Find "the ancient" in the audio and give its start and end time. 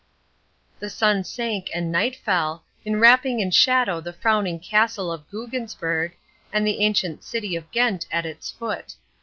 6.65-7.23